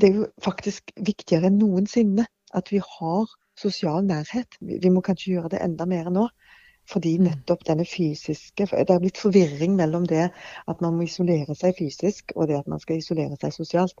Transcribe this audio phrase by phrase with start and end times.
[0.00, 2.24] det er jo faktisk viktigere enn noensinne
[2.56, 3.26] at vi har
[3.58, 4.56] sosial nærhet.
[4.60, 6.28] Vi må kanskje gjøre det enda mer nå.
[6.90, 7.24] Fordi Mm.
[7.24, 10.30] nettopp denne fysiske Det er blitt forvirring mellom det
[10.68, 13.94] at man må isolere seg fysisk, og det at man skal isolere seg sosialt.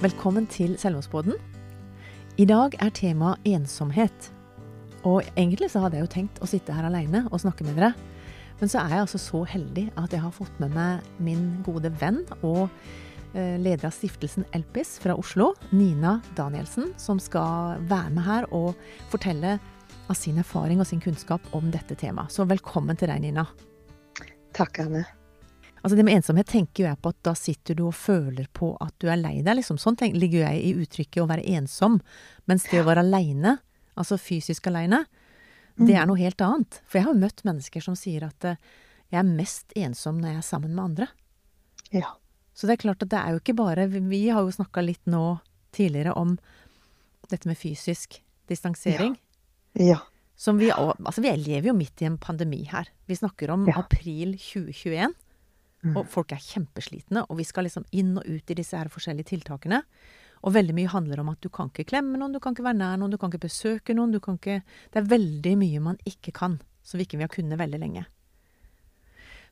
[0.00, 1.32] Velkommen til Selvmordsbåten.
[2.38, 4.32] I dag er temaet ensomhet.
[5.04, 7.92] Og egentlig så hadde jeg jo tenkt å sitte her alene og snakke med dere.
[8.60, 11.90] Men så er jeg altså så heldig at jeg har fått med meg min gode
[12.00, 12.68] venn og
[13.34, 18.72] eh, leder av stiftelsen Elpis fra Oslo, Nina Danielsen, som skal være med her og
[19.12, 19.58] fortelle
[20.04, 22.32] av sin erfaring og sin kunnskap om dette temaet.
[22.34, 23.46] Så velkommen til deg, Nina.
[24.54, 25.04] Takk, Anne.
[25.84, 28.70] Altså Det med ensomhet tenker jo jeg på at da sitter du og føler på
[28.80, 29.58] at du er lei deg.
[29.58, 29.76] liksom.
[29.76, 31.98] Sånn ligger jeg i uttrykket å være ensom.
[32.48, 33.58] Mens det å være aleine,
[33.92, 35.02] altså fysisk aleine,
[35.76, 36.80] det er noe helt annet.
[36.86, 38.56] For jeg har jo møtt mennesker som sier at eh,
[39.10, 41.08] jeg er mest ensom når jeg er sammen med andre.
[41.94, 42.12] Ja.
[42.54, 45.02] Så det er klart at det er jo ikke bare Vi har jo snakka litt
[45.10, 45.38] nå
[45.74, 46.36] tidligere om
[47.30, 49.16] dette med fysisk distansering.
[49.74, 49.98] Ja.
[50.36, 52.88] Som vi, altså vi lever jo midt i en pandemi her.
[53.06, 53.78] Vi snakker om Ja.
[53.82, 55.14] april 2021.
[55.84, 55.96] Mm.
[55.96, 59.34] Og folk er kjempeslitne, og vi skal liksom inn og ut i disse her forskjellige
[59.34, 59.82] tiltakene.
[60.44, 62.76] Og veldig mye handler om at du kan ikke klemme noen, du kan ikke være
[62.76, 64.12] nær noen, du kan ikke besøke noen.
[64.12, 64.60] du kan ikke...
[64.92, 68.04] Det er veldig mye man ikke kan, som vi ikke har kunnet veldig lenge.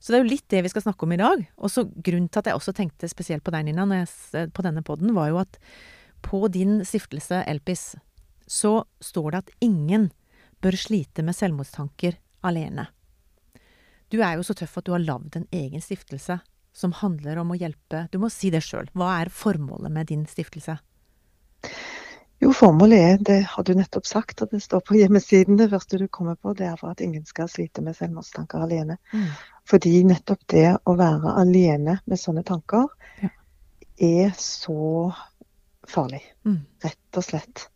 [0.02, 1.44] Så det er jo litt det vi skal snakke om i dag.
[1.56, 4.82] Og så grunnen til at jeg også tenkte spesielt på deg, Nina, jeg, på denne
[4.84, 5.56] podden, var jo at
[6.22, 7.94] på din stiftelse Elpis
[8.50, 10.10] så står det at ingen
[10.62, 12.88] bør slite med selvmordstanker alene.
[14.12, 17.52] Du er jo så tøff at du har lagd en egen stiftelse som handler om
[17.52, 18.88] å hjelpe Du må si det sjøl.
[18.96, 20.78] Hva er formålet med din stiftelse?
[22.42, 25.60] Jo, formålet er, det har du nettopp sagt, og det står på hjemmesiden.
[25.60, 28.96] Det første du kommer på, det er for at ingen skal slite med selvmordstanker alene.
[29.70, 32.88] Fordi nettopp det å være alene med sånne tanker
[33.22, 33.28] Ja.
[34.00, 35.12] er så
[35.86, 36.22] farlig.
[36.44, 36.64] Mm.
[36.82, 37.68] Rett og slett.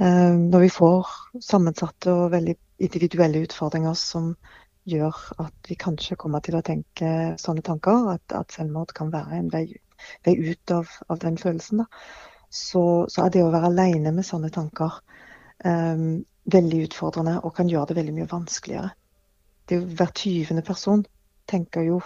[0.00, 1.12] Eh, når vi får
[1.44, 4.32] sammensatte og veldig individuelle utfordringer som
[4.88, 9.38] gjør at vi kanskje kommer til å tenke sånne tanker, at, at selvmord kan være
[9.38, 9.66] en vei,
[10.26, 11.84] vei ut av, av den følelsen.
[12.50, 14.96] Så, så er det å være alene med sånne tanker
[15.64, 18.94] um, veldig utfordrende og kan gjøre det veldig mye vanskeligere.
[19.68, 21.04] Det er jo Hver tyvende person
[21.50, 22.00] tenker jo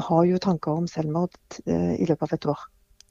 [0.00, 1.36] har jo tanker om selvmord
[1.68, 2.64] uh, i løpet av et år.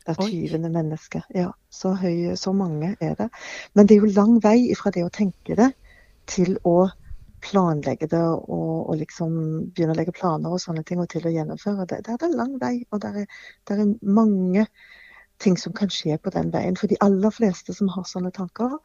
[0.03, 1.21] Hver tyvende menneske.
[1.31, 3.29] Ja, så, høy, så mange er det.
[3.73, 5.69] Men det er jo lang vei fra det å tenke det
[6.27, 6.89] til å
[7.43, 9.37] planlegge det og, og liksom
[9.75, 12.01] begynne å legge planer og sånne ting, og til å gjennomføre det.
[12.07, 13.39] Der er det lang vei, og der er,
[13.69, 14.67] der er mange
[15.43, 16.77] ting som kan skje på den veien.
[16.79, 18.77] For de aller fleste som har sånne tanker,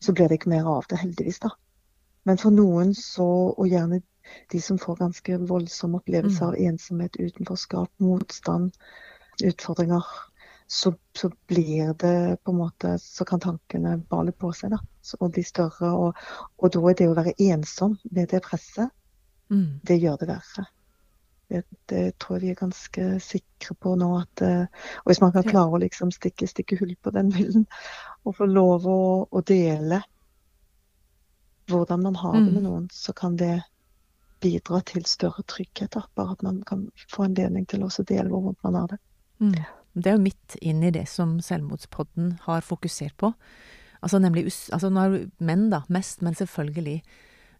[0.00, 1.52] så blir det ikke mer av det, heldigvis, da.
[2.28, 3.26] Men for noen så,
[3.56, 4.02] og gjerne
[4.52, 8.74] de som får ganske voldsomme opplevelser av ensomhet, utenforskap, motstand,
[9.44, 10.04] utfordringer,
[10.70, 14.78] så, så blir det på en måte Så kan tankene bale på seg, da.
[15.18, 15.90] Og bli større.
[15.90, 16.20] Og,
[16.62, 18.90] og da er det å være ensom med det presset,
[19.50, 19.80] Mm.
[19.82, 20.62] det gjør det verre.
[21.50, 24.10] Det, det tror jeg vi er ganske sikre på nå.
[24.20, 27.66] at eh, Og hvis man kan klare å liksom stikke, stikke hull på den bilden,
[28.22, 29.98] og få lov å, å dele
[31.66, 32.68] hvordan man har det med Mm.
[32.68, 33.62] noen, så kan det
[34.40, 35.90] bidra til større trygghet.
[35.90, 36.02] Da.
[36.14, 38.98] Bare at man kan få anledning til å også dele hvor vondt man har det.
[39.40, 39.54] Mm.
[39.94, 43.32] Det er jo midt inn i det som Selvmordspodden har fokusert på.
[44.00, 47.00] Altså nemlig altså menn, da, mest, men selvfølgelig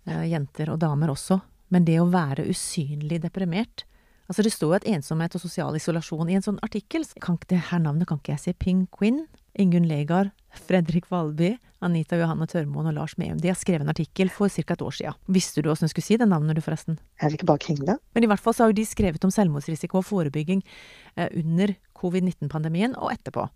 [0.06, 1.40] eh, jenter og damer også.
[1.70, 3.84] Men det å være usynlig deprimert.
[4.30, 7.04] Altså Det står jo at ensomhet og sosial isolasjon i en sånn artikkel.
[7.22, 8.54] Kan, det her navnet kan ikke jeg si.
[8.54, 9.24] Ping Quinn,
[9.58, 13.38] Ingunn Legard, Fredrik Valby, Anita Johanne Tørmoen og Lars Meum.
[13.40, 14.74] De har skrevet en artikkel for ca.
[14.74, 15.18] et år siden.
[15.26, 16.98] Visste du åssen du skulle si det navnet, du forresten?
[17.20, 17.96] Er det ikke bare kringle?
[18.14, 20.62] Men i hvert fall så har jo de skrevet om selvmordsrisiko og forebygging
[21.16, 23.46] eh, under covid-19-pandemien og etterpå.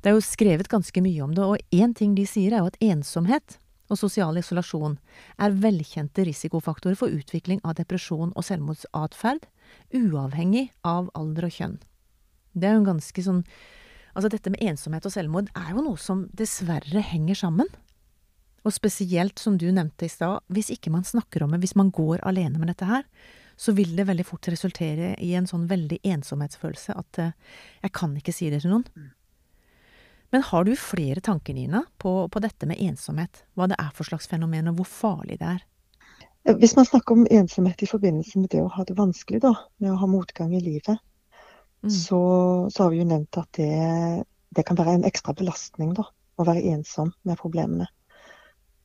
[0.00, 2.70] Det er jo skrevet ganske mye om det, og én ting de sier er jo
[2.70, 3.58] at ensomhet
[3.90, 4.96] og sosial isolasjon
[5.42, 9.44] er velkjente risikofaktorer for utvikling av depresjon og selvmordsatferd,
[9.92, 11.76] uavhengig av alder og kjønn.
[12.54, 13.44] Det er jo en ganske sånn
[14.14, 17.70] Altså dette med ensomhet og selvmord er jo noe som dessverre henger sammen.
[18.66, 21.92] Og spesielt, som du nevnte i stad, hvis ikke man snakker om det, hvis man
[21.94, 23.06] går alene med dette her,
[23.60, 27.32] så vil det veldig fort resultere i en sånn veldig ensomhetsfølelse at eh,
[27.84, 29.10] jeg kan ikke si det til noen.
[30.30, 33.42] Men har du flere tanker, Nina, på, på dette med ensomhet?
[33.58, 35.66] Hva det er for slags fenomen, og hvor farlig det er?
[36.56, 39.52] Hvis man snakker om ensomhet i forbindelse med det å ha det vanskelig, da,
[39.82, 41.02] med å ha motgang i livet,
[41.82, 41.90] Mm.
[41.90, 42.20] så,
[42.70, 44.24] så har vi jo nevnt at det,
[44.56, 46.04] det kan være en ekstra belastning da,
[46.36, 47.88] å være ensom med problemene.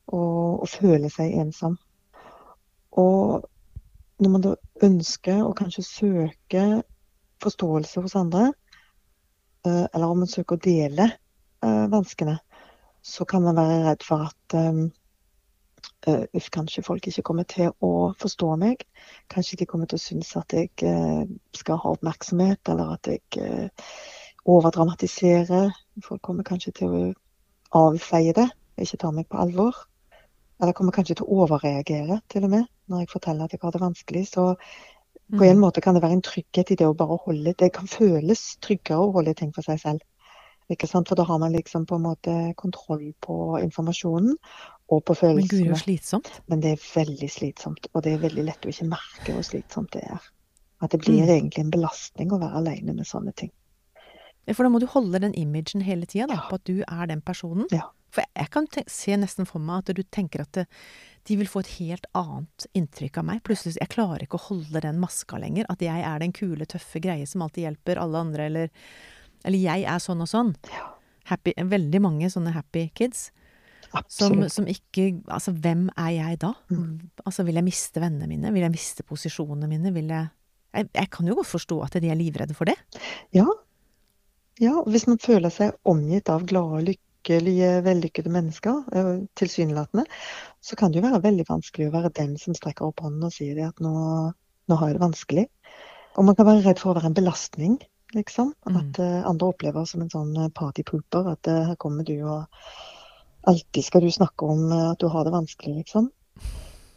[0.06, 1.76] Og, og føle seg ensom.
[2.96, 3.44] Og
[4.22, 4.54] når man da
[4.86, 6.64] ønsker å kanskje søke
[7.44, 8.48] forståelse hos andre,
[9.66, 12.38] eh, eller om man søker å dele eh, vanskene,
[13.04, 14.56] så kan man være redd for at
[16.06, 18.86] um, uff, kanskje folk ikke kommer til å forstå meg.
[19.32, 21.24] Kanskje de kommer til å synes at jeg uh,
[21.56, 23.92] skal ha oppmerksomhet, eller at jeg uh,
[24.46, 25.70] overdramatiserer.
[26.04, 27.04] Folk kommer kanskje til å
[27.76, 28.48] avfeie det,
[28.80, 29.86] ikke ta meg på alvor.
[30.62, 33.74] Eller kommer kanskje til å overreagere, til og med, når jeg forteller at jeg har
[33.74, 34.26] det vanskelig.
[34.30, 34.54] Så
[35.26, 35.62] på en mm.
[35.62, 39.02] måte kan det være en trygghet i det å bare holde Det kan føles tryggere
[39.02, 40.04] å holde ting for seg selv.
[40.66, 44.34] For da har man liksom på en måte kontroll på informasjonen
[44.92, 45.42] og på følelsene.
[45.42, 46.32] Men gud, det er slitsomt.
[46.46, 47.88] Men det er veldig slitsomt.
[47.92, 50.30] Og det er veldig lett å ikke merke hvor slitsomt det er.
[50.84, 51.32] At det blir mm.
[51.32, 53.52] egentlig en belastning å være alene med sånne ting.
[54.52, 56.44] For da må du holde den imagen hele tida, ja.
[56.46, 57.66] på at du er den personen.
[57.74, 57.88] Ja.
[58.14, 60.68] For jeg kan se nesten for meg at du tenker at det,
[61.26, 63.42] de vil få et helt annet inntrykk av meg.
[63.42, 65.66] Plutselig, Jeg klarer ikke å holde den maska lenger.
[65.72, 68.70] At jeg er den kule, tøffe greie som alltid hjelper alle andre, eller
[69.46, 70.52] eller jeg er sånn og sånn.
[71.30, 73.28] Happy, veldig mange sånne happy kids.
[74.08, 76.52] Som, som, ikke Altså, hvem er jeg da?
[76.70, 77.10] Mm.
[77.24, 78.52] Altså, vil jeg miste vennene mine?
[78.54, 79.92] Vil jeg miste posisjonene mine?
[79.94, 80.26] Vil jeg
[80.76, 82.76] jeg, jeg kan jo godt forstå at de er livredde for det.
[83.34, 83.46] Ja.
[84.62, 84.76] ja.
[84.86, 90.06] Hvis man føler seg omgitt av glade, lykkelige, vellykkede mennesker, eh, tilsynelatende,
[90.60, 93.34] så kan det jo være veldig vanskelig å være den som strekker opp hånden og
[93.34, 93.92] sier at nå,
[94.68, 95.46] nå har jeg det vanskelig.
[96.16, 97.78] Og man kan være redd for å være en belastning
[98.16, 98.52] liksom.
[98.68, 98.76] Mm.
[98.80, 99.24] At mm.
[99.32, 101.32] andre opplever som en sånn eh, partypooper.
[101.36, 102.46] At her kommer du og
[103.50, 106.10] alltid skal du snakke om uh, at du har det vanskelig, liksom.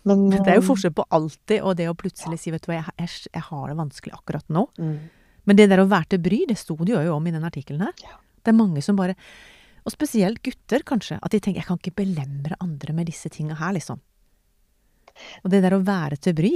[0.07, 2.81] Men, det er jo forskjell på alltid og det å plutselig si vet du hva,
[2.81, 4.65] jeg, jeg, jeg har det vanskelig akkurat nå.
[4.79, 4.97] Mm.
[5.49, 7.87] Men det der å være til bry, det sto det jo om i den artikkelen
[7.87, 7.95] her.
[8.03, 8.19] Ja.
[8.39, 9.17] Det er mange som bare
[9.87, 11.17] Og spesielt gutter, kanskje.
[11.23, 14.01] At de tenker jeg kan ikke belemre andre med disse tinga her, liksom.
[15.43, 16.51] Og det der å være til bry,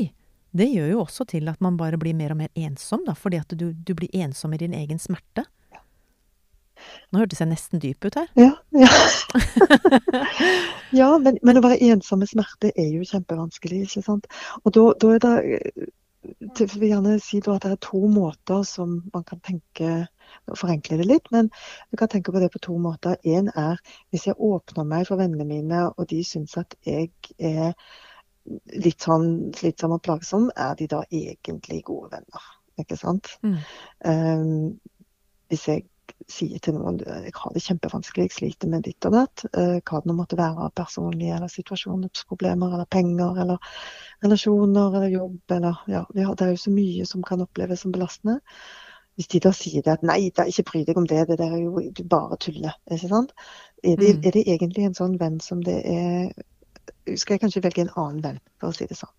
[0.54, 3.40] det gjør jo også til at man bare blir mer og mer ensom, da, fordi
[3.42, 5.48] at du, du blir ensom i din egen smerte.
[7.14, 8.30] Nå hørtes jeg nesten dyp ut her.
[8.40, 8.88] Ja, ja.
[11.00, 14.26] ja men, men, å være ensom med smerte er jo kjempevanskelig, ikke sant.
[14.64, 15.36] Og da, da er det
[16.24, 20.08] jeg vil gjerne si at det er to måter som man kan tenke
[20.58, 21.50] Forenkle det litt, men
[21.92, 23.20] du kan tenke på det på to måter.
[23.28, 23.78] Én er
[24.10, 27.76] hvis jeg åpner meg for vennene mine, og de syns at jeg er
[28.74, 32.50] litt sånn slitsom og plagsom, er de da egentlig gode venner.
[32.82, 33.36] Ikke sant?
[33.44, 33.60] Mm.
[34.10, 35.04] Um,
[35.52, 35.86] hvis jeg
[36.30, 40.00] sier til noen jeg har det kjempevanskelig, jeg sliter med ditt og datt, uh, hva
[40.02, 43.74] det nå måtte være av personlige eller situasjonsproblemer eller penger eller
[44.24, 48.40] relasjoner eller jobb eller ja, Det er jo så mye som kan oppleves som belastende.
[49.16, 51.52] Hvis de da sier det at nei, da, ikke bry deg om det, det der
[51.54, 52.80] er jo du bare tuller.
[52.90, 54.24] Er det, mm.
[54.24, 56.32] er det egentlig en sånn venn som det er
[57.06, 59.12] skal jeg kanskje velge en annen venn, for å si det sånn.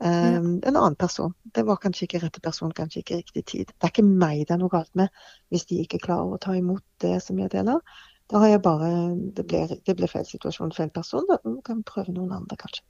[0.00, 0.52] Um.
[0.66, 1.34] En annen person.
[1.54, 3.72] Det var kanskje ikke rette person, kanskje ikke riktig tid.
[3.72, 5.12] Det er ikke meg det er noe galt med
[5.52, 7.82] hvis de ikke klarer å ta imot det som jeg deler.
[8.30, 8.90] Da har jeg bare
[9.36, 11.26] Det ble, det ble feil situasjon, feil person.
[11.28, 12.84] Da kan vi prøve noen andre, kanskje.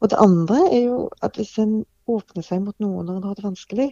[0.00, 1.78] Og det andre er jo at hvis en
[2.10, 3.90] åpner seg mot noen når en har det vanskelig,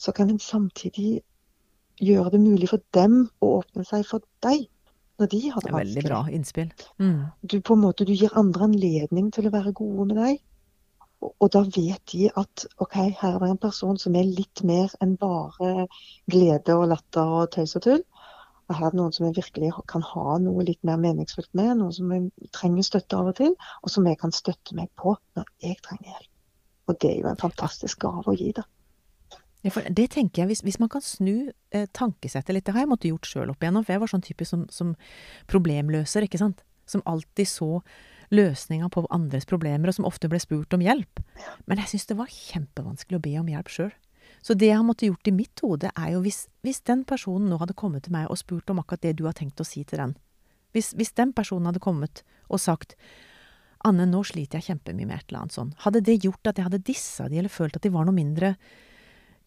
[0.00, 1.22] så kan en samtidig
[2.00, 4.66] gjøre det mulig for dem å åpne seg for deg
[5.20, 5.96] når de har det vanskelig.
[5.96, 6.70] Veldig bra innspill.
[7.02, 7.18] Mm.
[7.42, 10.40] Du, på en måte, du gir andre anledning til å være gode med deg.
[11.20, 14.62] Og, og, da vet de at OK, her er det en person som er litt
[14.64, 15.86] mer enn bare
[16.32, 18.04] glede og latter og tøys og tull.
[18.70, 21.74] Og her er det noen som jeg virkelig kan ha noe litt mer meningsfullt med.
[21.80, 25.16] Noen som jeg trenger støtte av og til, og som jeg kan støtte meg på
[25.36, 26.30] når jeg trenger hjelp.
[26.88, 28.64] Og det er jo en fantastisk gave å gi, da.
[29.62, 33.10] Det tenker jeg, hvis, hvis man kan snu eh, tankesettet litt Det har jeg måttet
[33.10, 34.94] gjort sjøl opp igjennom, for jeg var sånn typisk som, som,
[35.52, 36.62] problemløser, ikke sant.
[36.88, 37.82] Som alltid så
[38.32, 41.20] løsninga på andres problemer, og som ofte ble spurt om hjelp.
[41.68, 43.92] Men jeg syns det var kjempevanskelig å be om hjelp sjøl.
[44.40, 47.50] Så det jeg har måttet gjort i mitt hode, er jo hvis, hvis, den personen
[47.52, 49.82] nå hadde kommet til meg og spurt om akkurat det du har tenkt å si
[49.84, 50.14] til den
[50.72, 52.94] Hvis, hvis den personen hadde kommet og sagt
[53.84, 55.74] Anne, nå sliter jeg kjempemye med et eller annet sånn.
[55.84, 58.54] Hadde det gjort at jeg hadde dissa de, eller følt at de var noe mindre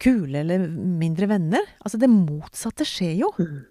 [0.04, 1.70] kule eller mindre venner.
[1.84, 3.32] Altså, det motsatte skjer jo.
[3.40, 3.64] Mm.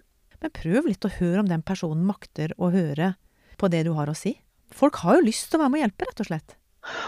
[0.43, 3.13] Men prøv litt å høre om den personen makter å høre
[3.61, 4.35] på det du har å si.
[4.73, 6.55] Folk har jo lyst til å være med og hjelpe, rett og slett.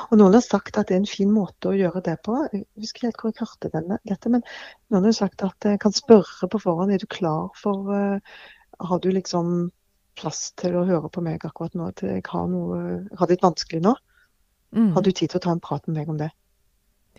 [0.10, 2.38] Og Noen har sagt at det er en fin måte å gjøre det på.
[2.54, 4.46] Jeg husker helt hvor jeg hørte denne, dette, men
[4.94, 8.38] noen har sagt at jeg kan spørre på forhånd er du klar for uh,
[8.80, 9.72] Har du liksom
[10.20, 11.90] plass til å høre på meg akkurat nå?
[12.00, 12.80] Til jeg har, noe,
[13.20, 13.96] har det litt vanskelig nå?
[14.76, 14.92] Mm.
[14.96, 16.32] Har du tid til å ta en prat med meg om det?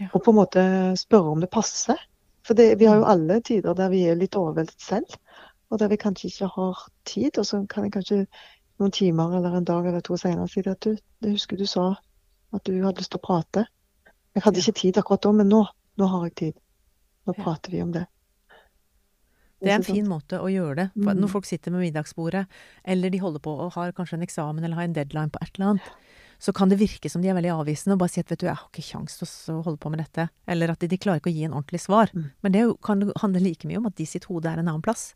[0.01, 0.11] Ja.
[0.13, 0.63] Og på en måte
[1.01, 2.01] spørre om det passer.
[2.47, 3.11] For det, vi har jo mm.
[3.11, 5.17] alle tider der vi er litt overveldet selv,
[5.71, 7.39] og der vi kanskje ikke har tid.
[7.39, 8.19] Og så kan jeg kanskje
[8.81, 11.95] noen timer eller en dag eller to senere si at du, det husker du sa
[12.55, 13.65] at du hadde lyst til å prate.
[14.37, 15.63] Jeg hadde ikke tid akkurat da, men nå,
[15.97, 16.61] nå har jeg tid.
[17.27, 18.05] Nå prater vi om det.
[19.65, 20.87] Det er en fin måte å gjøre det.
[20.93, 21.21] For Mm.
[21.21, 22.47] når folk sitter med middagsbordet,
[22.85, 25.51] eller de holder på og har kanskje en eksamen eller har en deadline på et
[25.57, 25.89] eller annet,
[26.39, 28.47] så kan det virke som de er veldig avvisende og bare si at vet du,
[28.49, 30.29] jeg har ikke kjangs til å holde på med dette.
[30.47, 32.13] Eller at de, de klarer ikke å gi en ordentlig svar.
[32.13, 32.27] Mm.
[32.45, 35.11] Men det kan handle like mye om at de sitt hode er en annen plass.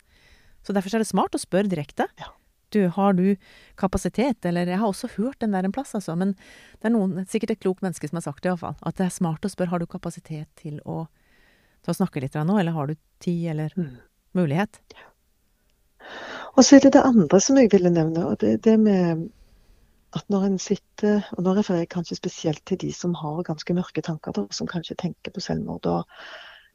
[0.66, 2.08] Så derfor er det smart å spørre direkte.
[2.20, 2.32] Ja.
[2.70, 3.34] Du, har du
[3.80, 4.44] kapasitet?
[4.46, 6.14] Eller jeg har også hørt den der en plass, altså.
[6.16, 6.36] Men
[6.78, 8.76] det er noen, sikkert et klokt menneske som har sagt det iallfall.
[8.86, 11.02] At det er smart å spørre har du kapasitet til å,
[11.82, 13.96] til å snakke litt nå, eller har du tid eller Mm.
[14.38, 14.78] mulighet?
[16.56, 19.28] Og så er det det andre som jeg ville nevne, og det det med
[20.16, 23.74] at når en sitter Og nå refererer jeg kanskje spesielt til de som har ganske
[23.74, 26.20] mørke tanker, da, som kanskje tenker på selvmord og,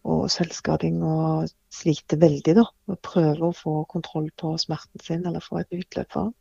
[0.08, 2.66] og selvskading og sliter veldig, da.
[2.92, 6.36] Og prøver å få kontroll på smerten sin eller få et utløp for den.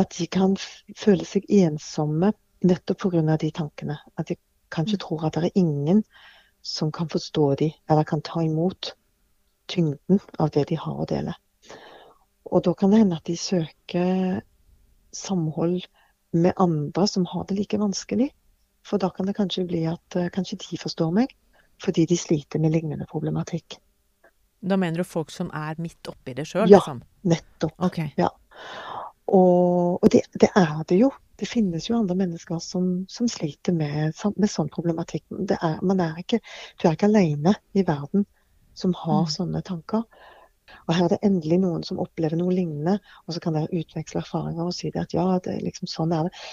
[0.00, 0.56] At de kan
[0.98, 2.32] føle seg ensomme
[2.64, 3.36] nettopp pga.
[3.36, 3.98] de tankene.
[4.18, 4.36] At de
[4.72, 6.02] kanskje tror at det er ingen
[6.62, 8.94] som kan forstå dem, eller kan ta imot
[9.68, 11.34] tyngden av det de har å dele.
[12.52, 14.42] Og da kan det hende at de søker
[15.16, 15.84] samhold
[16.32, 18.30] med andre som har det like vanskelig.
[18.86, 21.34] For da kan det kanskje bli at eh, kanskje de forstår meg,
[21.82, 23.76] fordi de sliter med lignende problematikk.
[24.62, 26.78] Da mener du folk som er midt oppi det sjøl, Ja.
[26.78, 27.02] liksom?
[27.26, 27.74] Nettopp.
[27.82, 27.98] Ok.
[29.32, 31.10] Og, og det, det er det jo.
[31.38, 35.24] Det finnes jo andre mennesker som, som sliter med, med sånn problematikk.
[35.48, 36.38] Det er, man er ikke,
[36.78, 38.26] du er ikke alene i verden
[38.78, 39.32] som har Mm.
[39.32, 40.04] sånne tanker.
[40.86, 44.22] Og her er det endelig noen som opplever noe lignende, og så kan dere utveksle
[44.22, 46.44] erfaringer og si det at ja, det er liksom sånn er det.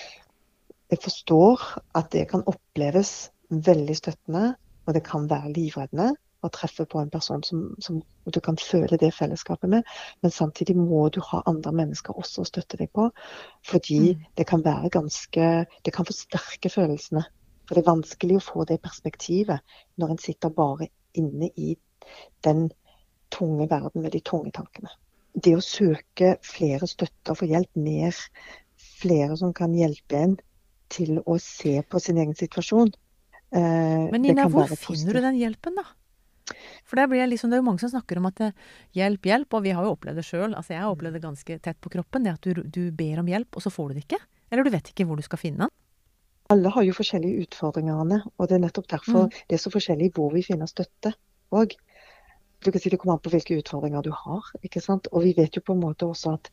[0.90, 4.56] Jeg forstår at det kan oppleves veldig støttende,
[4.88, 8.00] og det kan være livreddende å treffe på en person som, som
[8.32, 9.88] du kan føle det fellesskapet med.
[10.24, 13.10] Men samtidig må du ha andre mennesker også å støtte deg på.
[13.68, 14.24] Fordi Mm.
[14.38, 17.26] det kan være ganske Det kan forsterke følelsene.
[17.68, 19.60] For det er vanskelig å få det perspektivet
[19.98, 21.76] når en sitter bare inne i
[22.44, 22.72] den
[23.34, 24.90] tunge verden med de tunge tankene.
[25.36, 28.16] Det å søke flere støtter få hjelp, mer
[29.00, 30.38] flere som kan hjelpe en
[30.90, 32.92] til å se på sin egen situasjon.
[33.54, 35.86] eh, Men Nina, hvor finner du den hjelpen, da?
[36.84, 38.52] For der blir jeg liksom, Det er jo mange som snakker om at eh,
[38.98, 40.56] hjelp, hjelp, og vi har jo opplevd det sjøl.
[40.56, 43.30] Altså, jeg har opplevd det ganske tett på kroppen, det at du, du ber om
[43.30, 44.20] hjelp, og så får du det ikke.
[44.50, 45.76] Eller du vet ikke hvor du skal finne den.
[46.50, 49.36] Alle har jo forskjellige utfordringer, Anne, og det er nettopp derfor Mm.
[49.48, 51.14] det er så forskjellig hvor vi finner støtte
[51.54, 51.76] òg.
[52.66, 54.46] Du kan si Det kommer an på hvilke utfordringer du har.
[54.64, 55.08] ikke sant?
[55.12, 56.50] Og vi vet jo på en måte også at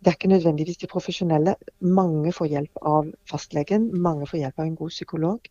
[0.00, 1.54] det er ikke nødvendigvis de profesjonelle.
[1.80, 5.50] Mange får hjelp av fastlegen, mange får hjelp av en god psykolog.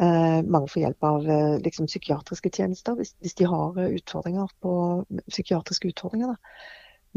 [0.00, 4.48] Eh, mange får hjelp av eh, liksom, psykiatriske tjenester hvis, hvis de har eh, utfordringer
[4.64, 4.72] på
[5.28, 6.32] psykiatriske utfordringer.
[6.32, 6.56] Da.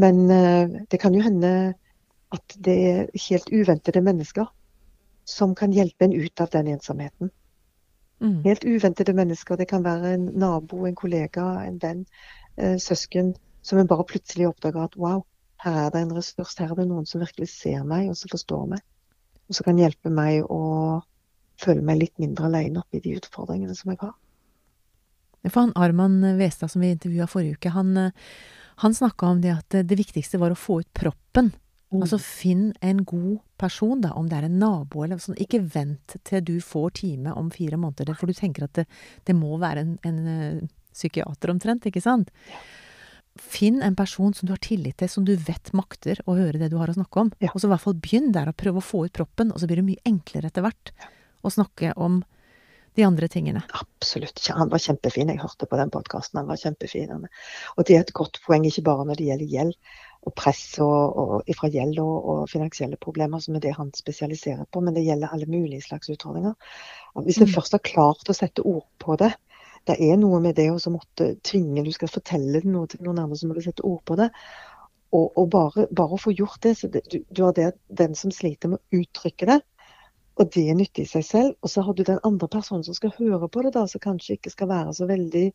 [0.04, 1.74] Men eh, det kan jo hende
[2.34, 4.52] at det er helt uventede mennesker
[5.24, 7.32] som kan hjelpe en ut av den ensomheten.
[8.22, 8.42] Mm.
[8.46, 9.58] Helt uventede mennesker.
[9.60, 12.06] Det kan være en nabo, en kollega, en venn,
[12.58, 15.24] eh, søsken, som en bare plutselig oppdager at wow,
[15.64, 18.32] her er det en ressurs, her er det noen som virkelig ser meg, og som
[18.32, 18.84] forstår meg.
[19.48, 21.02] Og som kan hjelpe meg å
[21.60, 24.14] føle meg litt mindre alene oppi de utfordringene som jeg har.
[25.50, 28.12] For han Arman Westad som vi intervjua forrige uke, han, eh,
[28.84, 31.52] han snakka om det at eh, det viktigste var å få ut proppen.
[32.02, 35.38] Altså finn en god person, da, om det er en nabo eller sånn.
[35.42, 38.88] Ikke vent til du får time om fire måneder, for du tenker at det,
[39.28, 42.32] det må være en, en eh, psykiater omtrent, ikke sant?
[43.40, 46.70] Finn en person som du har tillit til, som du vet makter å høre det
[46.74, 47.34] du har å snakke om.
[47.42, 47.54] Ja.
[47.54, 49.70] Og så i hvert fall begynn der å prøve å få ut proppen, og så
[49.70, 50.94] blir det mye enklere etter hvert
[51.44, 52.22] å snakke om
[52.94, 53.64] de andre tingene.
[53.74, 54.38] Absolutt.
[54.54, 55.32] Han var kjempefin.
[55.34, 56.38] Jeg hørte på den podkasten.
[56.44, 57.26] Han var kjempefin.
[57.74, 59.78] Og det er et godt poeng, ikke bare når det gjelder gjeld
[60.24, 64.68] og press og, og, fra gjeld og, og finansielle problemer, som er det han spesialiserer
[64.72, 66.54] på, men det gjelder alle mulige slags utfordringer.
[67.26, 67.54] Hvis en Mm.
[67.56, 69.34] først har klart å sette ord på det,
[69.88, 73.36] det er noe med det å måtte tvinge Du skal fortelle noe til noen andre,
[73.36, 74.30] så må du sette ord på det.
[75.14, 78.16] Og, og bare, bare å få gjort det, så det, du, du har det, den
[78.16, 79.60] som sliter med å uttrykke det,
[80.42, 81.52] og det er nyttig i seg selv.
[81.62, 84.40] Og så har du den andre personen som skal høre på det, da, som kanskje
[84.40, 85.52] ikke skal være så veldig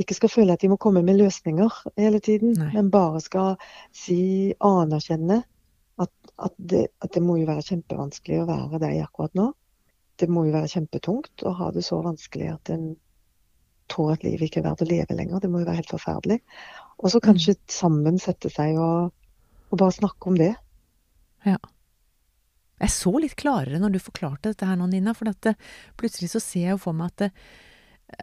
[0.00, 2.70] Ikke skal føle at de må komme med løsninger hele tiden, Nei.
[2.76, 3.56] men bare skal
[3.92, 5.42] si anerkjenne
[6.00, 9.50] at, at, det, at det må jo være kjempevanskelig å være deg akkurat nå.
[10.20, 12.94] Det må jo være kjempetungt å ha det så vanskelig at en
[13.90, 15.42] tror at livet ikke er verdt å leve lenger.
[15.42, 16.38] Det må jo være helt forferdelig.
[17.00, 19.10] Og så kanskje sammen sette seg og,
[19.70, 20.52] og bare snakke om det.
[22.80, 25.56] Jeg så litt klarere når du forklarte dette her nå, Nina, for at det,
[26.00, 27.30] plutselig så ser jeg jo for meg at det,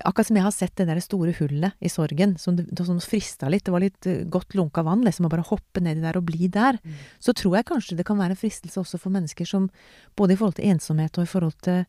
[0.03, 3.65] Akkurat som jeg har sett det der store hullet i sorgen, som, som frista litt,
[3.67, 6.49] det var litt eh, godt lunka vann, liksom å bare hoppe nedi der og bli
[6.51, 6.79] der,
[7.23, 9.69] så tror jeg kanskje det kan være en fristelse også for mennesker som,
[10.19, 11.83] både i forhold til ensomhet og i forhold til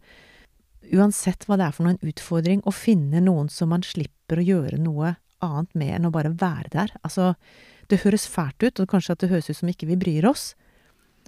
[0.95, 4.45] Uansett hva det er for noe, en utfordring, å finne noen som man slipper å
[4.47, 6.95] gjøre noe annet med enn å bare være der.
[7.03, 7.33] Altså,
[7.91, 10.53] det høres fælt ut, og kanskje at det høres ut som ikke vi bryr oss.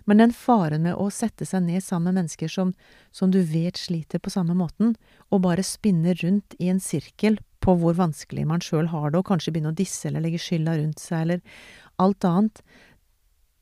[0.09, 2.73] Men den faren med å sette seg ned sammen med mennesker som,
[3.13, 4.95] som du vet sliter på samme måten,
[5.31, 9.29] og bare spinne rundt i en sirkel på hvor vanskelig man sjøl har det, og
[9.29, 11.61] kanskje begynne å disse eller legge skylda rundt seg, eller
[12.01, 12.63] alt annet,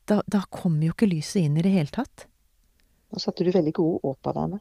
[0.09, 2.25] da, da kommer jo ikke lyset inn i det hele tatt.
[3.09, 4.59] Nå satte du veldig gode ord på det, Anne.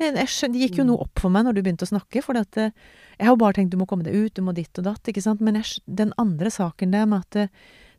[0.00, 2.72] Det gikk jo noe opp for meg når du begynte å snakke, for jeg
[3.20, 5.20] har jo bare tenkt du må komme deg ut, du må ditt og datt, ikke
[5.24, 7.46] sant, men jeg, den andre saken der med at det,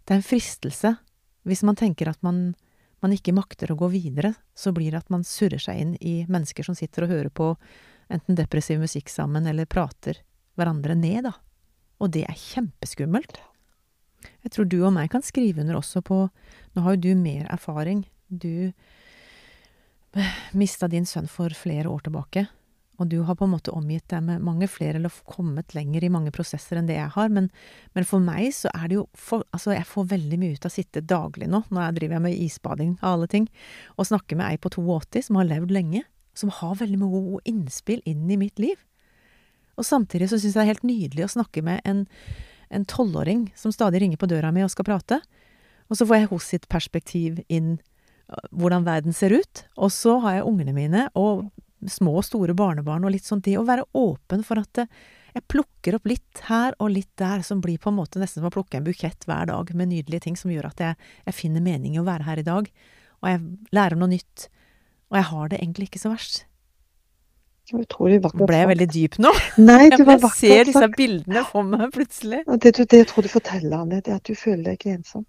[0.02, 0.96] det, er en fristelse,
[1.46, 2.56] hvis man tenker at man,
[3.02, 6.22] man ikke makter å gå videre, så blir det at man surrer seg inn i
[6.30, 7.48] mennesker som sitter og hører på
[8.12, 10.20] enten depressiv musikk sammen, eller prater
[10.60, 11.36] hverandre ned, da.
[12.02, 13.40] Og det er kjempeskummelt.
[14.46, 16.24] Jeg tror du og meg kan skrive under også på
[16.76, 18.06] Nå har jo du mer erfaring.
[18.30, 18.72] Du
[20.58, 22.46] mista din sønn for flere år tilbake.
[23.02, 26.12] Og du har på en måte omgitt deg med mange flere, eller kommet lenger i
[26.14, 27.32] mange prosesser enn det jeg har.
[27.34, 27.50] Men,
[27.98, 30.70] men for meg så er det jo for, Altså, jeg får veldig mye ut av
[30.70, 33.50] å sitte daglig nå, jeg driver med isbading av alle ting,
[33.98, 36.06] og snakke med ei på 82 som har levd lenge.
[36.38, 38.78] Som har veldig mye gode innspill inn i mitt liv.
[39.76, 43.74] Og samtidig så syns jeg det er helt nydelig å snakke med en tolvåring som
[43.74, 45.20] stadig ringer på døra mi og skal prate.
[45.92, 47.80] Og så får jeg hos sitt perspektiv inn
[48.56, 49.66] hvordan verden ser ut.
[49.76, 51.50] Og så har jeg ungene mine og
[51.90, 54.86] små og store barnebarn og litt sånn det å være åpen for at
[55.32, 58.50] jeg plukker opp litt her og litt der, som blir på en måte nesten som
[58.50, 61.64] å plukke en bukett hver dag med nydelige ting som gjør at jeg, jeg finner
[61.64, 62.68] mening i å være her i dag.
[63.22, 64.50] Og jeg lærer noe nytt.
[65.12, 66.44] Og jeg har det egentlig ikke så verst.
[67.72, 69.32] Utrolig vakkert Ble jeg veldig dyp nå?
[69.70, 72.42] Nei, du var vakkert Jeg ser disse bildene for meg plutselig.
[72.50, 74.98] Det, det, det jeg tror du forteller, Anne, det er at du føler deg ikke
[74.98, 75.26] ensom.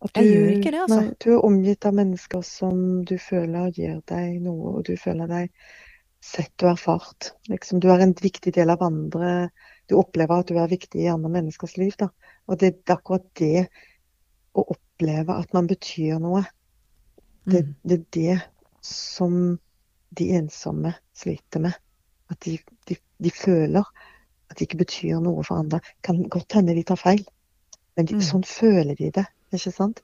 [0.00, 1.00] Du, jeg gjør ikke det, altså.
[1.02, 5.28] Nei, du er omgitt av mennesker som du føler gir deg noe, og du føler
[5.28, 5.50] deg
[6.24, 7.32] sett og erfart.
[7.52, 9.50] Liksom, du er en viktig del av andre.
[9.88, 11.92] Du opplever at du er viktig i andre menneskers liv.
[12.00, 12.10] Da.
[12.48, 13.66] Og det er akkurat det
[14.56, 16.44] å oppleve at man betyr noe.
[17.44, 17.74] Det, mm.
[17.84, 18.38] det er det
[18.84, 19.36] som
[20.16, 21.76] de ensomme sliter med.
[22.30, 22.56] At de,
[22.88, 23.84] de, de, føler
[24.50, 25.80] at de ikke betyr noe for andre.
[26.06, 27.22] Kan godt hende de tar feil,
[27.96, 28.24] men de, mm.
[28.26, 29.26] sånn føler de det.
[29.52, 30.02] Ikke sant?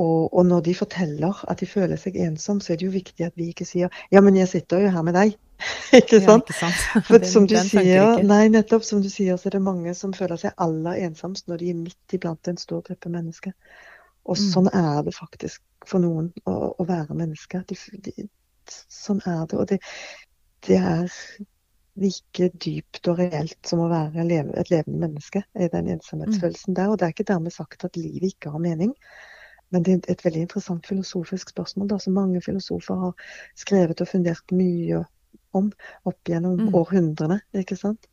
[0.00, 3.26] Og, og, når de forteller at de føler seg ensom, så er det jo viktig
[3.26, 5.36] at vi ikke sier 'ja, men jeg sitter jo her med deg'.
[6.00, 6.48] ikke sant?
[6.48, 7.06] Ja, ikke sant?
[7.06, 10.40] For som du sier, nei, nettopp som du sier, så er det mange som føler
[10.40, 13.52] seg aller ensomst når de er midt iblant en stor gruppe mennesker.
[14.24, 14.46] Og mm.
[14.52, 17.64] sånn er det faktisk for noen å, å være menneske.
[17.68, 18.28] De, de,
[18.70, 19.58] Sånn er det.
[19.58, 19.80] Og det,
[20.66, 21.10] det er
[21.98, 26.90] like dypt og reelt som å være et levende menneske, i den ensomhetsfølelsen der.
[26.90, 28.94] Og det er ikke dermed sagt at livet ikke har mening.
[29.70, 33.26] Men det er et veldig interessant filosofisk spørsmål da, som mange filosofer har
[33.58, 35.04] skrevet og fundert mye
[35.54, 35.70] om
[36.06, 36.72] opp gjennom mm.
[36.78, 37.40] århundrene.
[37.54, 38.08] ikke sant?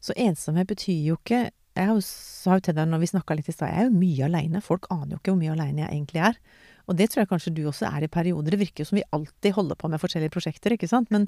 [0.00, 3.52] Så ensomhet betyr jo ikke Jeg sa jo til deg når vi snakka litt i
[3.52, 4.62] stad, jeg er jo mye aleine.
[4.64, 6.38] Folk aner jo ikke hvor mye aleine jeg egentlig er.
[6.86, 8.54] Og det tror jeg kanskje du også er i perioder.
[8.54, 11.10] Det virker jo som vi alltid holder på med forskjellige prosjekter, ikke sant.
[11.14, 11.26] Men,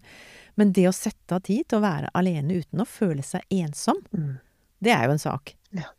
[0.58, 4.00] men det å sette av tid til å være alene uten å føle seg ensom,
[4.14, 4.34] mm.
[4.86, 5.54] det er jo en sak.
[5.74, 5.90] Ja.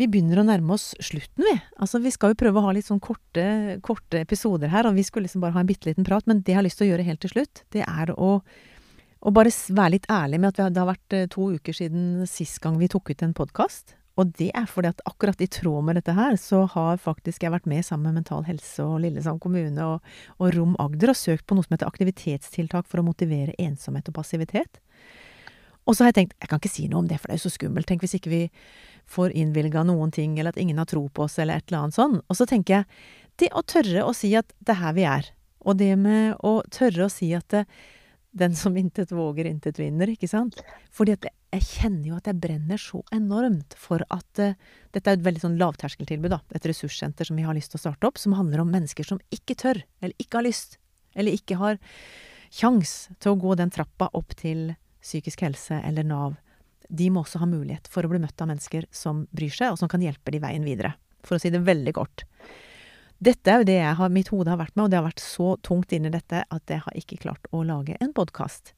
[0.00, 1.54] Vi begynner å nærme oss slutten, vi.
[1.80, 5.04] Altså, vi skal jo prøve å ha litt sånn korte, korte episoder her, og vi
[5.04, 6.24] skulle liksom bare ha en bitte liten prat.
[6.28, 8.30] Men det jeg har lyst til å gjøre helt til slutt, det er å,
[9.20, 12.62] å bare være litt ærlig med at det har vært eh, to uker siden sist
[12.64, 13.96] gang vi tok ut en podkast.
[14.18, 17.54] Og det er fordi at akkurat i tråd med dette her, så har faktisk jeg
[17.54, 20.06] vært med sammen med Mental Helse og Lillesand kommune og,
[20.38, 24.18] og Rom Agder og søkt på noe som heter aktivitetstiltak for å motivere ensomhet og
[24.18, 24.80] passivitet.
[25.88, 27.40] Og så har jeg tenkt, jeg kan ikke si noe om det, for det er
[27.40, 27.88] jo så skummelt.
[27.88, 28.42] Tenk hvis ikke vi
[29.10, 31.96] får innvilga noen ting, eller at ingen har tro på oss, eller et eller annet
[31.96, 32.18] sånn.
[32.28, 33.00] Og så tenker jeg,
[33.40, 35.32] det å tørre å si at det er her vi er,
[35.64, 37.64] og det med å tørre å si at det,
[38.36, 40.60] den som intet våger, intet vinner, ikke sant?
[40.94, 44.52] Fordi at jeg kjenner jo at jeg brenner så enormt for at uh,
[44.94, 46.40] Dette er et veldig sånn lavterskeltilbud, da.
[46.54, 49.20] Et ressurssenter som vi har lyst til å starte opp, som handler om mennesker som
[49.34, 50.78] ikke tør, eller ikke har lyst,
[51.14, 51.78] eller ikke har
[52.50, 56.34] kjangs til å gå den trappa opp til psykisk helse eller Nav.
[56.90, 59.78] De må også ha mulighet for å bli møtt av mennesker som bryr seg, og
[59.78, 60.96] som kan hjelpe de veien videre.
[61.22, 62.26] For å si det veldig kort.
[63.20, 65.54] Dette er jo det har, mitt hode har vært med, og det har vært så
[65.62, 68.74] tungt inni dette at jeg har ikke klart å lage en podkast.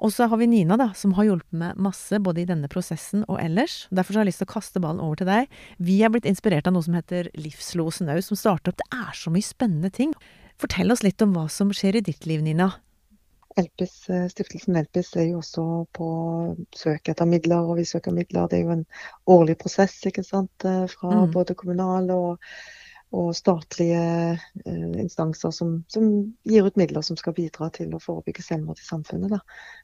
[0.00, 3.26] Og så har vi Nina, da, som har hjulpet meg masse, både i denne prosessen
[3.28, 3.84] og ellers.
[3.92, 5.50] Derfor har jeg lyst til å kaste ballen over til deg.
[5.76, 8.80] Vi er blitt inspirert av noe som heter Livslosen òg, som starter opp.
[8.80, 10.14] Det er så mye spennende ting.
[10.60, 12.72] Fortell oss litt om hva som skjer i ditt liv, Nina.
[13.60, 15.64] Elpis, eh, Stiftelsen Elpis er jo også
[15.96, 16.08] på
[16.76, 18.48] søk etter midler, og vi søker midler.
[18.48, 18.86] Det er jo en
[19.28, 20.52] årlig prosess ikke sant?
[20.64, 21.32] Eh, fra mm.
[21.34, 22.52] både kommunal og
[23.10, 24.02] og statlige
[24.66, 26.10] eh, instanser som, som,
[26.46, 29.32] gir ut midler som skal bidra til å forebygge selvmord i samfunnet.
[29.34, 29.40] Da.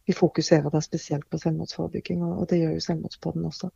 [0.06, 3.72] Vi fokuserer da spesielt på selvmordsforebygging, og, det gjør jo Selvmordspodden også.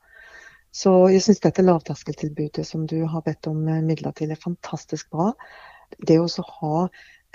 [0.71, 5.11] Så jeg syns dette lavterskeltilbudet som du har bedt om eh, midler til, er fantastisk
[5.11, 5.33] bra.
[6.07, 6.87] Det å ha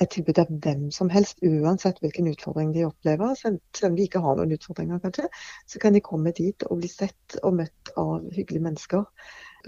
[0.01, 3.35] et tilbud av hvem som helst, uansett hvilken utfordring de opplever.
[3.39, 5.29] Selv om de ikke har noen utfordringer, kanskje,
[5.71, 9.05] så kan de komme dit og bli sett og møtt av hyggelige mennesker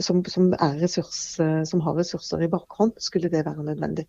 [0.04, 4.08] som, som, ressurs, som, har ressurser i bakhånd, skulle det være nødvendig.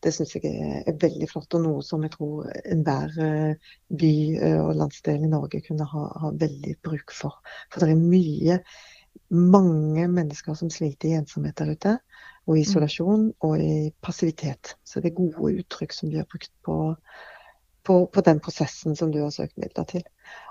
[0.00, 4.56] Det syns jeg er, veldig flott, og noe som jeg tror enhver eh, by eh,
[4.62, 7.36] og landsdel i Norge kunne ha, ha veldig bruk for.
[7.68, 8.56] For det er mye,
[9.36, 11.98] mange mennesker som sliter i ensomhet der ute,
[12.48, 12.66] og i mm.
[12.66, 14.76] isolasjon og i passivitet.
[14.84, 16.76] Så det er gode uttrykk som de har brukt på,
[17.86, 20.04] på, på den prosessen som du har søkt midler til.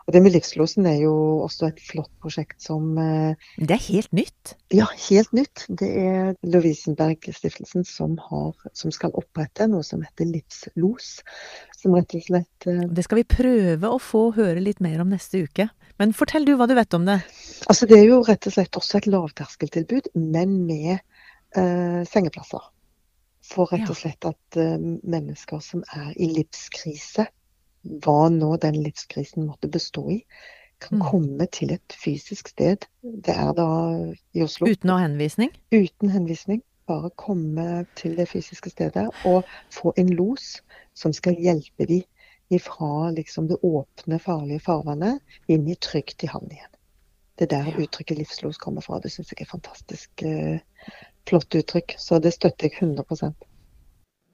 [0.08, 1.14] Og det med Livslosen er jo
[1.46, 4.56] også et flott prosjekt som eh, Det er helt nytt?
[4.74, 5.68] Ja, helt nytt.
[5.70, 8.16] Det er Lovisenberg-stiftelsen som,
[8.74, 11.20] som, skal opprette noe som heter Livslos.
[11.78, 15.14] Som rett og slett eh, Det skal vi prøve å få høre litt mer om
[15.14, 15.70] neste uke.
[16.02, 17.20] Men fortell du hva du vet om det.
[17.70, 21.04] Altså Det er jo rett og slett også et lavterskeltilbud, men med
[21.58, 22.70] eh, sengeplasser.
[23.50, 27.30] For rett og slett at eh, mennesker som er i livskrise,
[28.04, 30.20] hva nå den livskrisen måtte bestå i,
[30.80, 31.06] kan mm.
[31.12, 32.86] komme til et fysisk sted.
[33.02, 33.70] Det er da
[34.36, 34.70] i Oslo.
[34.70, 35.52] Uten å ha henvisning?
[35.76, 36.62] Uten henvisning.
[36.90, 40.56] Bare komme til det fysiske stedet og få en los
[40.98, 42.00] som skal hjelpe de
[42.50, 46.72] ifra liksom, det åpne, farlige farvannet inn i trygt i havn igjen.
[47.38, 49.00] Det er der uttrykket 'livslos' kommer fra.
[49.00, 50.60] Det syns jeg er fantastisk eh,
[51.30, 51.96] flott uttrykk.
[52.02, 53.38] Så det støtter jeg 100%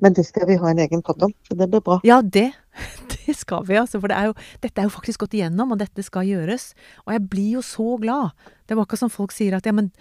[0.04, 2.00] men det skal vi ha en egen podd om, så det blir bra.
[2.08, 2.50] Ja, det,
[3.14, 4.02] det skal vi, altså.
[4.04, 6.74] For det er jo, dette er jo faktisk gått igjennom, og dette skal gjøres.
[7.06, 8.48] Og jeg blir jo så glad.
[8.68, 9.94] Det var akkurat som folk sier at ja, men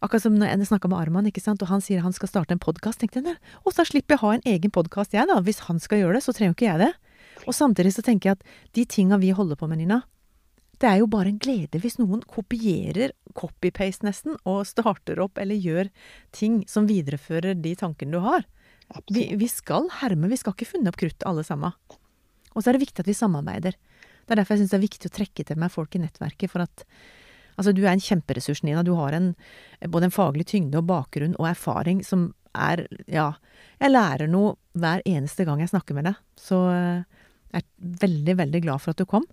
[0.00, 2.54] Akkurat som når jeg snakka med Arman, ikke sant, og han sier han skal starte
[2.56, 3.34] en podkast, tenkte jeg
[3.68, 5.34] og så slipper jeg ha en egen podkast, jeg, da.
[5.44, 7.18] Hvis han skal gjøre det, så trenger jo ikke jeg det.
[7.44, 9.98] Og samtidig så tenker jeg at de tinga vi holder på med, Nina,
[10.80, 15.60] det er jo bare en glede hvis noen kopierer, copy-paste nesten, og starter opp eller
[15.60, 15.90] gjør
[16.36, 18.46] ting som viderefører de tankene du har.
[19.12, 21.76] Vi, vi, skal herme, vi skal ikke funne opp kruttet alle sammen.
[22.54, 23.76] Og så er det viktig at vi samarbeider.
[24.24, 26.50] Det er derfor jeg syns det er viktig å trekke til meg folk i nettverket.
[26.50, 26.84] For at
[27.54, 28.82] altså, du er en kjemperessurs, Nina.
[28.86, 29.32] Du har en,
[29.86, 33.28] både en faglig tyngde og bakgrunn og erfaring som er Ja,
[33.78, 36.18] jeg lærer noe hver eneste gang jeg snakker med deg.
[36.40, 39.28] Så eh, jeg er veldig, veldig glad for at du kom.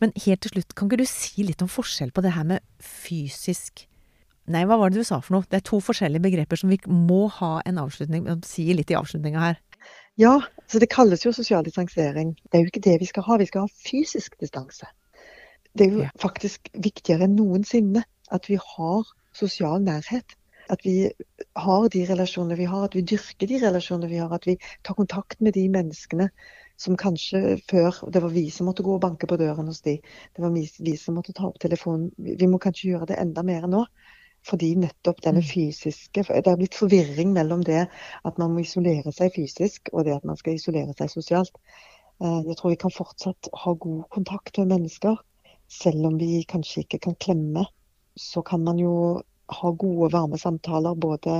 [0.00, 2.64] Men helt til slutt, kan ikke du si litt om forskjell på det her med
[2.80, 3.86] fysisk
[4.50, 5.46] Nei, hva var det du sa for noe?
[5.46, 9.42] Det er to forskjellige begreper som vi må ha en avslutning Si litt i avslutninga
[9.44, 9.60] her.
[10.18, 12.32] Ja, så det kalles jo sosial distansering.
[12.50, 13.38] Det er jo ikke det vi skal ha.
[13.38, 14.88] Vi skal ha fysisk distanse.
[15.78, 16.10] Det er jo ja.
[16.20, 18.02] faktisk viktigere enn noensinne
[18.34, 20.34] at vi har sosial nærhet.
[20.70, 21.10] At vi
[21.58, 24.34] har de relasjonene vi har, at vi dyrker de relasjonene vi har.
[24.34, 26.30] At vi tar kontakt med de menneskene
[26.80, 29.98] som kanskje før det var vi som måtte gå og banke på døren hos de.
[30.36, 32.08] Det var vi som måtte ta opp telefonen.
[32.16, 33.84] Vi må kanskje gjøre det enda mer nå.
[34.48, 35.48] Fordi nettopp denne mm.
[35.50, 37.82] fysiske Det har blitt forvirring mellom det
[38.24, 41.52] at man må isolere seg fysisk, og det at man skal isolere seg sosialt.
[42.24, 45.20] Eh, jeg tror vi kan fortsatt ha god kontakt med mennesker.
[45.68, 47.66] Selv om vi kanskje ikke kan klemme,
[48.16, 49.20] så kan man jo
[49.60, 51.36] ha gode, varme samtaler både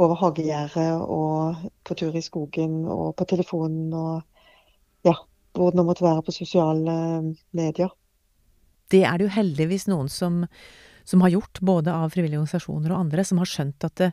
[0.00, 4.22] over hagegjerdet og på tur i skogen og på telefonen og
[5.06, 5.16] ja,
[5.56, 6.94] hvordan det måtte være på sosiale
[7.56, 7.90] medier.
[8.90, 10.44] Det er det jo heldigvis noen som
[11.10, 14.10] som har gjort, både av frivillige organisasjoner og andre, som har skjønt at det,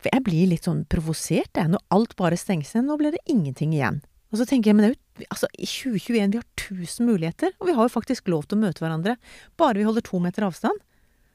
[0.00, 2.86] For jeg blir litt sånn provosert, jeg, når alt bare stenges ned.
[2.88, 3.98] Nå blir det ingenting igjen.
[4.32, 7.52] Og så tenker jeg, men det er jo altså, i 2021 vi har 1000 muligheter,
[7.58, 9.18] og vi har jo faktisk lov til å møte hverandre,
[9.60, 10.80] bare vi holder to meter avstand.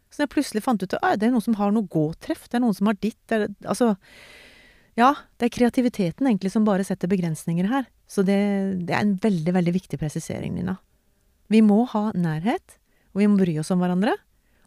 [0.10, 2.63] Så jeg plutselig fant ut at det er noen som har noe gåtreff, det er
[2.63, 3.93] noen som har ditt, det er, altså
[4.98, 7.86] Ja, det er kreativiteten egentlig som bare setter begrensninger her.
[8.08, 8.38] Så det,
[8.86, 10.78] det er en veldig, veldig viktig presisering, Nina.
[11.50, 12.78] Vi må ha nærhet,
[13.13, 14.15] og vi må bry oss om hverandre.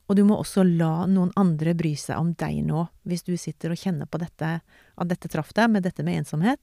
[0.08, 3.74] Og du må også la noen andre bry seg om deg nå, hvis du sitter
[3.74, 6.62] og kjenner på dette, at dette traff deg, med dette med ensomhet.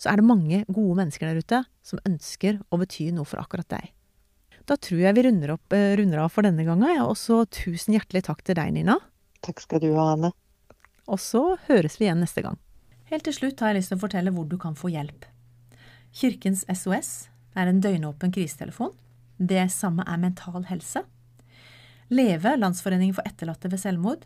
[0.00, 3.68] Så er det mange gode mennesker der ute som ønsker å bety noe for akkurat
[3.74, 3.92] deg.
[4.66, 7.44] Da tror jeg vi runder, opp, eh, runder av for denne gangen, ja, og så
[7.44, 8.96] tusen hjertelig takk til deg, Nina.
[9.44, 10.32] Takk skal du ha, Anne.
[11.06, 12.56] Og så høres vi igjen neste gang.
[13.12, 15.28] Helt til slutt har jeg lyst til å fortelle hvor du kan få hjelp.
[16.16, 18.94] Kirkens SOS er en døgnåpen krisetelefon.
[19.36, 21.02] Det samme er Mental Helse.
[22.08, 24.24] Leve, Landsforeningen for etterlatte ved selvmord.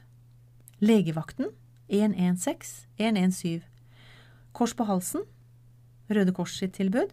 [0.79, 1.51] Legevakten
[1.91, 3.67] 116 117.
[4.55, 5.27] Kors på halsen,
[6.11, 7.11] Røde Kors sitt tilbud.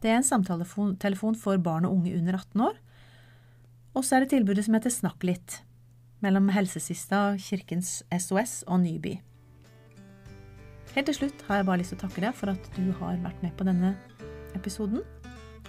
[0.00, 2.80] Det er en samtaletelefon for barn og unge under 18 år.
[3.92, 5.60] Og så er det tilbudet som heter Snakk litt,
[6.24, 9.18] mellom Helsesista, Kirkens SOS og Nyby.
[10.94, 13.18] Helt til slutt har jeg bare lyst til å takke deg for at du har
[13.22, 13.94] vært med på denne
[14.56, 15.02] episoden,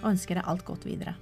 [0.00, 1.14] og ønsker deg alt godt videre.